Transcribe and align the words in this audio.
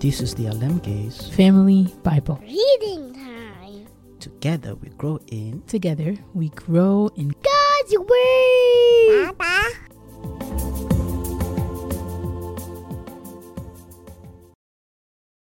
This 0.00 0.22
is 0.22 0.34
the 0.34 0.48
Alem 0.48 0.78
Gaze. 0.78 1.28
Family 1.36 1.92
Bible. 2.02 2.40
Reading 2.40 3.12
time. 3.12 3.86
Together 4.18 4.74
we 4.74 4.88
grow 4.96 5.20
in 5.26 5.60
Together 5.66 6.16
we 6.32 6.48
grow 6.48 7.10
in 7.16 7.28
God's 7.28 7.98
Word. 7.98 9.36
Papa. 9.36 9.68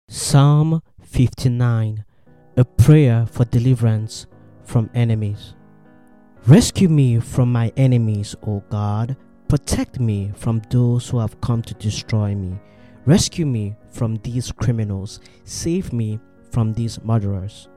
Psalm 0.09 0.81
59 1.04 2.04
A 2.57 2.66
prayer 2.66 3.27
for 3.27 3.45
deliverance 3.45 4.25
from 4.63 4.89
enemies. 4.95 5.54
Rescue 6.47 6.89
me 6.89 7.20
from 7.20 7.52
my 7.52 7.71
enemies, 7.77 8.36
O 8.47 8.63
God. 8.71 9.16
Protect 9.47 10.00
me 10.00 10.31
from 10.34 10.63
those 10.71 11.08
who 11.08 11.20
have 11.20 11.39
come 11.39 11.61
to 11.61 11.75
destroy 11.75 12.34
me. 12.34 12.58
Rescue 13.05 13.45
me 13.45 13.76
from 13.91 14.17
these 14.17 14.52
criminals. 14.52 15.20
Save 15.44 15.94
me 15.94 16.20
from 16.52 16.73
these 16.73 17.02
murderers. 17.03 17.70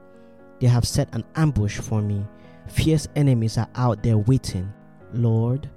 They 0.60 0.66
have 0.66 0.86
set 0.86 1.14
an 1.14 1.24
ambush 1.36 1.78
for 1.78 2.02
me. 2.02 2.24
Fierce 2.68 3.08
enemies 3.16 3.58
are 3.58 3.68
out 3.74 4.02
there 4.02 4.18
waiting. 4.18 4.72
Lord, 5.12 5.68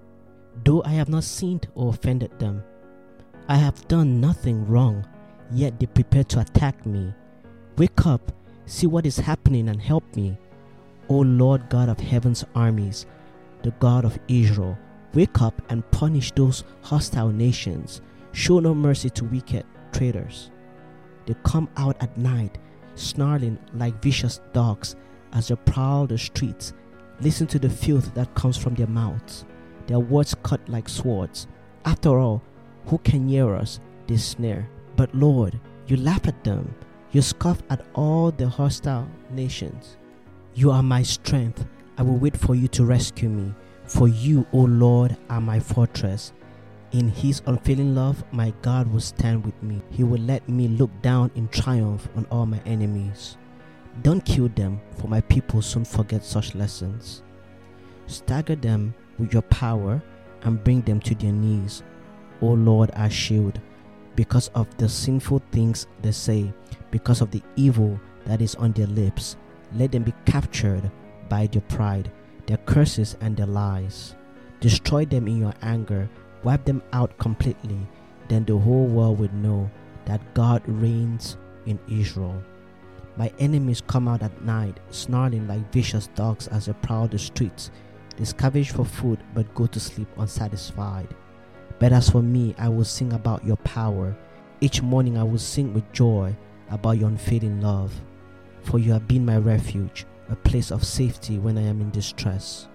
though 0.63 0.83
I 0.83 0.89
have 0.89 1.09
not 1.09 1.23
sinned 1.23 1.67
or 1.75 1.89
offended 1.89 2.37
them, 2.39 2.63
I 3.47 3.57
have 3.57 3.87
done 3.87 4.19
nothing 4.19 4.65
wrong, 4.67 5.05
yet 5.51 5.79
they 5.79 5.85
prepare 5.85 6.23
to 6.25 6.41
attack 6.41 6.85
me. 6.85 7.13
Wake 7.77 8.05
up, 8.05 8.31
see 8.65 8.87
what 8.87 9.05
is 9.05 9.17
happening, 9.17 9.69
and 9.69 9.81
help 9.81 10.03
me. 10.15 10.37
O 11.09 11.17
Lord 11.19 11.69
God 11.69 11.89
of 11.89 11.99
heaven's 11.99 12.45
armies, 12.55 13.05
the 13.61 13.71
God 13.71 14.05
of 14.05 14.17
Israel, 14.27 14.77
wake 15.13 15.41
up 15.41 15.61
and 15.69 15.89
punish 15.91 16.31
those 16.31 16.63
hostile 16.81 17.29
nations. 17.29 18.01
Show 18.35 18.59
no 18.59 18.75
mercy 18.75 19.09
to 19.11 19.23
wicked 19.23 19.63
traitors. 19.93 20.51
They 21.25 21.35
come 21.45 21.69
out 21.77 21.95
at 22.01 22.17
night, 22.17 22.57
snarling 22.95 23.57
like 23.73 24.01
vicious 24.01 24.41
dogs 24.51 24.97
as 25.31 25.47
they 25.47 25.55
prowl 25.55 26.05
the 26.05 26.17
streets. 26.17 26.73
Listen 27.21 27.47
to 27.47 27.59
the 27.59 27.69
filth 27.69 28.13
that 28.13 28.35
comes 28.35 28.57
from 28.57 28.75
their 28.75 28.87
mouths. 28.87 29.45
Their 29.87 29.99
words 29.99 30.35
cut 30.43 30.59
like 30.67 30.89
swords. 30.89 31.47
After 31.85 32.19
all, 32.19 32.43
who 32.87 32.97
can 32.97 33.29
hear 33.29 33.55
us? 33.55 33.79
They 34.05 34.17
snare. 34.17 34.67
But 34.97 35.15
Lord, 35.15 35.57
you 35.87 35.95
laugh 35.95 36.27
at 36.27 36.43
them. 36.43 36.75
You 37.13 37.21
scoff 37.21 37.63
at 37.69 37.85
all 37.93 38.31
the 38.31 38.49
hostile 38.49 39.07
nations. 39.31 39.95
You 40.55 40.71
are 40.71 40.83
my 40.83 41.03
strength. 41.03 41.65
I 41.97 42.03
will 42.03 42.17
wait 42.17 42.35
for 42.35 42.53
you 42.53 42.67
to 42.67 42.83
rescue 42.83 43.29
me. 43.29 43.53
For 43.85 44.09
you, 44.09 44.45
O 44.51 44.59
Lord, 44.59 45.15
are 45.29 45.39
my 45.39 45.61
fortress. 45.61 46.33
In 46.95 47.09
his 47.09 47.41
unfailing 47.45 47.93
love, 47.93 48.23
my 48.31 48.53
God 48.61 48.89
will 48.89 49.01
stand 49.01 49.45
with 49.45 49.61
me. 49.61 49.81
He 49.89 50.05
will 50.05 50.21
let 50.21 50.47
me 50.47 50.69
look 50.69 50.89
down 51.01 51.29
in 51.35 51.49
triumph 51.49 52.07
on 52.15 52.25
all 52.31 52.45
my 52.45 52.61
enemies. 52.65 53.35
Don't 54.01 54.23
kill 54.23 54.47
them, 54.47 54.79
for 54.97 55.09
my 55.09 55.19
people 55.19 55.61
soon 55.61 55.83
forget 55.83 56.23
such 56.23 56.55
lessons. 56.55 57.21
Stagger 58.07 58.55
them 58.55 58.95
with 59.19 59.33
your 59.33 59.41
power 59.41 60.01
and 60.43 60.63
bring 60.63 60.83
them 60.83 61.01
to 61.01 61.13
their 61.15 61.33
knees. 61.33 61.83
O 62.39 62.53
Lord, 62.53 62.91
our 62.95 63.09
shield, 63.09 63.59
because 64.15 64.47
of 64.55 64.65
the 64.77 64.87
sinful 64.87 65.41
things 65.51 65.87
they 66.01 66.13
say, 66.13 66.53
because 66.91 67.19
of 67.19 67.29
the 67.29 67.43
evil 67.57 67.99
that 68.23 68.41
is 68.41 68.55
on 68.55 68.71
their 68.71 68.87
lips. 68.87 69.35
Let 69.75 69.91
them 69.91 70.03
be 70.03 70.13
captured 70.23 70.89
by 71.27 71.47
their 71.47 71.63
pride, 71.63 72.09
their 72.47 72.59
curses, 72.59 73.17
and 73.19 73.35
their 73.35 73.47
lies. 73.47 74.15
Destroy 74.61 75.03
them 75.03 75.27
in 75.27 75.39
your 75.39 75.53
anger, 75.61 76.09
wipe 76.45 76.63
them 76.63 76.81
out 76.93 77.17
completely. 77.17 77.79
Then 78.29 78.45
the 78.45 78.57
whole 78.57 78.85
world 78.85 79.19
will 79.19 79.33
know 79.33 79.69
that 80.05 80.33
God 80.33 80.61
reigns 80.67 81.37
in 81.65 81.79
Israel. 81.89 82.41
My 83.17 83.31
enemies 83.39 83.81
come 83.85 84.07
out 84.07 84.21
at 84.21 84.41
night, 84.43 84.79
snarling 84.91 85.47
like 85.47 85.71
vicious 85.73 86.07
dogs 86.15 86.47
as 86.47 86.67
they 86.67 86.73
prowl 86.73 87.07
the 87.07 87.17
streets. 87.17 87.71
They 88.15 88.23
scavenge 88.23 88.71
for 88.71 88.85
food 88.85 89.19
but 89.33 89.53
go 89.55 89.65
to 89.65 89.79
sleep 89.79 90.07
unsatisfied. 90.17 91.13
But 91.79 91.91
as 91.91 92.09
for 92.09 92.21
me, 92.21 92.55
I 92.57 92.69
will 92.69 92.85
sing 92.85 93.13
about 93.13 93.43
your 93.43 93.57
power. 93.57 94.15
Each 94.61 94.81
morning 94.81 95.17
I 95.17 95.23
will 95.23 95.39
sing 95.39 95.73
with 95.73 95.91
joy 95.91 96.35
about 96.69 96.97
your 96.97 97.09
unfailing 97.09 97.61
love. 97.61 97.93
For 98.61 98.79
you 98.79 98.93
have 98.93 99.07
been 99.07 99.25
my 99.25 99.37
refuge, 99.37 100.05
a 100.29 100.35
place 100.35 100.71
of 100.71 100.85
safety 100.85 101.39
when 101.39 101.57
I 101.57 101.63
am 101.63 101.81
in 101.81 101.91
distress. 101.91 102.67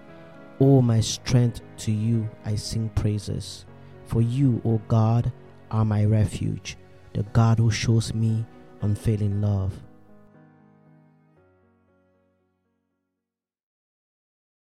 O 0.61 0.79
my 0.79 0.99
strength, 0.99 1.61
to 1.77 1.91
you 1.91 2.29
I 2.45 2.53
sing 2.53 2.89
praises. 2.89 3.65
For 4.05 4.21
you, 4.21 4.61
O 4.63 4.79
God, 4.87 5.31
are 5.71 5.83
my 5.83 6.05
refuge, 6.05 6.77
the 7.13 7.23
God 7.33 7.57
who 7.57 7.71
shows 7.71 8.13
me 8.13 8.45
unfailing 8.83 9.41
love. 9.41 9.73